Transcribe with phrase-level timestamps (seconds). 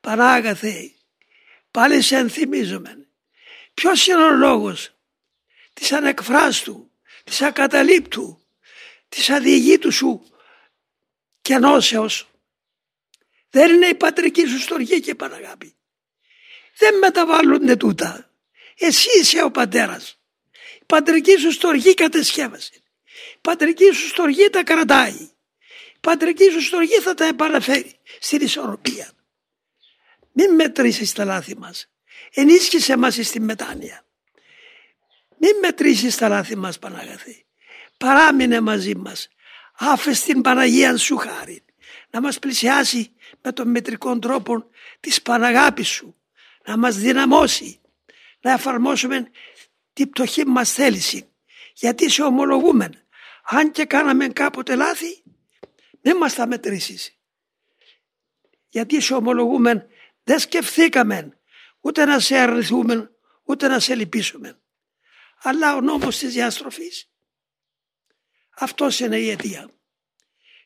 [0.00, 0.92] Πανάγαθε,
[1.70, 3.06] πάλι σε ενθυμίζομαι.
[3.74, 4.94] Ποιος είναι ο λόγος
[5.72, 6.90] της ανεκφράστου,
[7.24, 8.40] της ακαταλήπτου,
[9.08, 10.24] της αδιηγήτου σου
[11.42, 12.28] και νόσεως;
[13.50, 15.74] Δεν είναι η πατρική σου στοργή και Παναγάπη.
[16.76, 18.30] Δεν μεταβάλλονται τούτα.
[18.78, 20.18] Εσύ είσαι ο πατέρας.
[20.80, 22.72] Η πατρική σου στοργή κατεσκεύασε.
[23.34, 25.30] Η πατρική σου στοργή τα κρατάει.
[25.94, 29.12] Η πατρική σου στοργή θα τα επαναφέρει στην ισορροπία.
[30.32, 31.90] Μην μετρήσεις τα λάθη μας.
[32.34, 34.04] Ενίσχυσε μας στη μετάνοια.
[35.38, 37.44] Μην μετρήσεις τα λάθη μας Παναγαθή.
[37.96, 39.28] Παράμεινε μαζί μας.
[39.78, 41.64] Άφες την Παναγία σου χάρη.
[42.10, 43.12] Να μας πλησιάσει
[43.42, 44.64] με τον μετρικό τρόπο
[45.00, 46.16] της Παναγάπης σου.
[46.66, 47.80] Να μας δυναμώσει.
[48.40, 49.30] Να εφαρμόσουμε
[49.92, 51.28] την πτωχή μας θέληση.
[51.74, 52.90] Γιατί σε ομολογούμε.
[53.44, 55.22] Αν και κάναμε κάποτε λάθη,
[56.00, 57.18] δεν μας θα μετρήσεις.
[58.68, 59.86] Γιατί σε ομολογούμε
[60.22, 61.38] δεν σκεφτήκαμε
[61.80, 63.10] ούτε να σε αρνηθούμε
[63.42, 64.60] ούτε να σε λυπήσουμε.
[65.42, 67.10] Αλλά ο νόμος της διαστροφής
[68.60, 69.70] αυτός είναι η αιτία.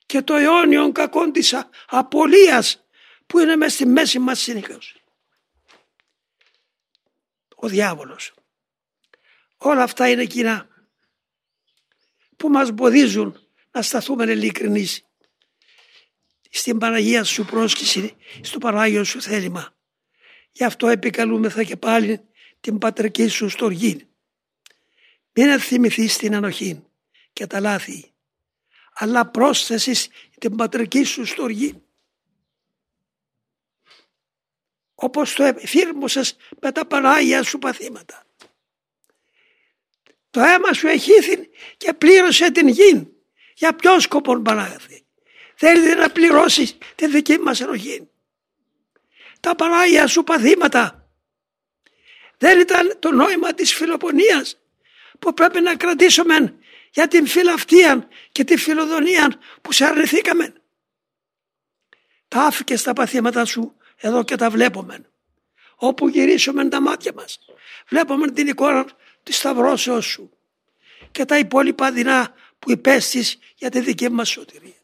[0.06, 1.55] Και το αιώνιον κακόν της
[1.86, 2.86] απολίας
[3.27, 4.97] που είναι μέσα στη μέση μας συνήθως.
[7.55, 8.34] Ο διάβολος.
[9.56, 10.69] Όλα αυτά είναι εκείνα
[12.36, 15.05] που μας εμποδίζουν να σταθούμε ειλικρινείς
[16.56, 19.77] στην Παναγία σου πρόσκληση, στο Πανάγιο σου θέλημα.
[20.52, 22.20] Γι' αυτό επικαλούμεθα και πάλι
[22.60, 24.08] την πατρική σου στοργή.
[25.32, 26.84] Μην θυμηθείς την ανοχή
[27.32, 28.12] και τα λάθη,
[28.92, 31.82] αλλά πρόσθεσης την πατρική σου στοργή.
[34.94, 38.25] Όπως το εφήρμοσες με τα Πανάγια σου παθήματα.
[40.30, 43.08] Το αίμα σου εχήθη και πλήρωσε την γη.
[43.55, 45.03] Για ποιο σκοπό Πανάγαθη.
[45.55, 48.08] Θέλει να πληρώσεις τη δική μας ενοχή.
[49.41, 51.08] Τα Πανάγια σου παθήματα
[52.38, 54.58] δεν ήταν το νόημα της φιλοπονίας
[55.19, 56.55] που πρέπει να κρατήσουμε
[56.91, 60.53] για την φιλαυτία και τη φιλοδονία που σε αρνηθήκαμε.
[62.28, 65.04] Τα άφηκες στα παθήματα σου εδώ και τα βλέπουμε.
[65.76, 67.38] Όπου γυρίσουμε τα μάτια μας
[67.88, 68.86] βλέπουμε την εικόνα
[69.22, 70.31] της σταυρώσεως σου
[71.10, 74.84] και τα υπόλοιπα δεινά που υπέστης για τη δική μας σωτηρία.